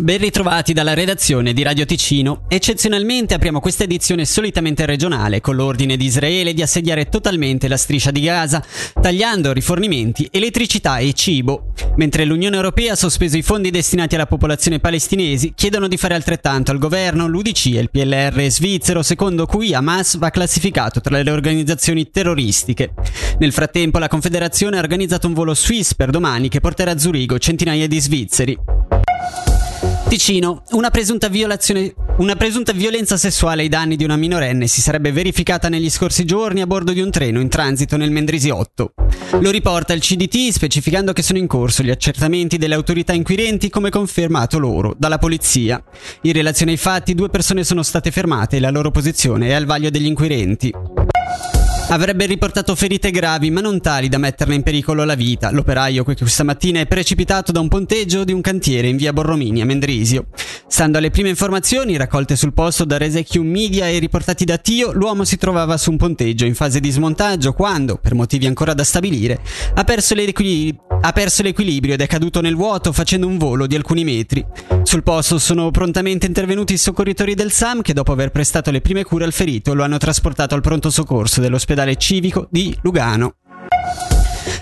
[0.00, 2.44] Ben ritrovati dalla redazione di Radio Ticino.
[2.48, 8.10] Eccezionalmente apriamo questa edizione solitamente regionale con l'ordine di Israele di assediare totalmente la striscia
[8.10, 8.64] di Gaza,
[8.98, 14.78] tagliando rifornimenti, elettricità e cibo, mentre l'Unione Europea ha sospeso i fondi destinati alla popolazione
[14.78, 20.16] palestinesi, chiedono di fare altrettanto al governo, l'UDC e il PLR svizzero, secondo cui Hamas
[20.16, 22.94] va classificato tra le organizzazioni terroristiche.
[23.38, 27.38] Nel frattempo la Confederazione ha organizzato un volo Swiss per domani che porterà a Zurigo
[27.38, 28.79] centinaia di svizzeri.
[30.10, 31.30] Ticino, una presunta,
[32.16, 36.60] una presunta violenza sessuale ai danni di una minorenne si sarebbe verificata negli scorsi giorni
[36.60, 38.92] a bordo di un treno in transito nel Mendrisiotto.
[39.40, 43.90] Lo riporta il CDT specificando che sono in corso gli accertamenti delle autorità inquirenti come
[43.90, 45.80] confermato loro dalla polizia.
[46.22, 49.64] In relazione ai fatti due persone sono state fermate e la loro posizione è al
[49.64, 50.74] vaglio degli inquirenti.
[51.90, 55.50] Avrebbe riportato ferite gravi, ma non tali da metterne in pericolo la vita.
[55.50, 59.60] L'operaio che questa mattina è precipitato da un ponteggio di un cantiere in via Borromini
[59.60, 60.26] a Mendrisio.
[60.68, 65.24] Stando alle prime informazioni raccolte sul posto da Resecchium Media e riportati da Tio, l'uomo
[65.24, 69.40] si trovava su un ponteggio in fase di smontaggio quando, per motivi ancora da stabilire,
[69.74, 70.14] ha perso,
[71.02, 74.44] ha perso l'equilibrio ed è caduto nel vuoto facendo un volo di alcuni metri.
[74.82, 79.04] Sul posto sono prontamente intervenuti i soccorritori del SAM che dopo aver prestato le prime
[79.04, 83.39] cure al ferito lo hanno trasportato al pronto soccorso dell'ospedale civico di Lugano.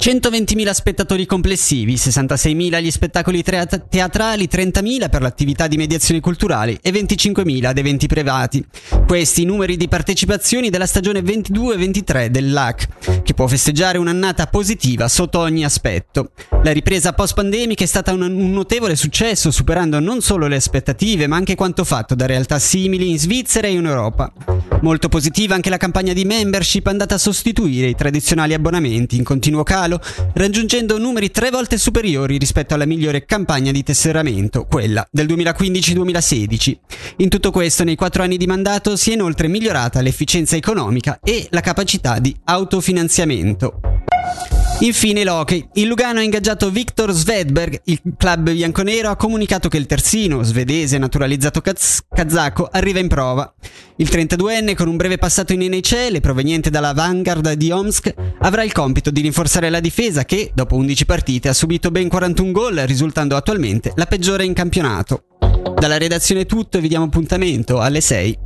[0.00, 7.66] 120.000 spettatori complessivi, 66.000 gli spettacoli teatrali, 30.000 per l'attività di mediazione culturali e 25.000
[7.66, 8.64] ad eventi privati.
[9.06, 15.38] Questi i numeri di partecipazioni della stagione 22-23 dell'AC, che può festeggiare un'annata positiva sotto
[15.38, 16.30] ogni aspetto.
[16.62, 21.36] La ripresa post-pandemica è stata un, un notevole successo, superando non solo le aspettative, ma
[21.36, 24.32] anche quanto fatto da realtà simili in Svizzera e in Europa.
[24.82, 29.62] Molto positiva anche la campagna di membership andata a sostituire i tradizionali abbonamenti in continuo
[29.62, 30.00] calo
[30.32, 36.76] raggiungendo numeri tre volte superiori rispetto alla migliore campagna di tesseramento, quella del 2015-2016.
[37.18, 41.46] In tutto questo, nei quattro anni di mandato si è inoltre migliorata l'efficienza economica e
[41.50, 43.80] la capacità di autofinanziamento.
[44.82, 45.68] Infine l'hockey.
[45.74, 47.82] Il Lugano ha ingaggiato Viktor Svedberg.
[47.84, 53.52] Il club bianconero ha comunicato che il terzino, svedese naturalizzato kaz- kazako, arriva in prova.
[53.96, 58.72] Il 32enne, con un breve passato in NHL proveniente dalla Vanguard di Omsk, avrà il
[58.72, 63.36] compito di rinforzare la difesa che, dopo 11 partite, ha subito ben 41 gol, risultando
[63.36, 65.24] attualmente la peggiore in campionato.
[65.78, 68.38] Dalla redazione tutto e vi diamo appuntamento alle 6.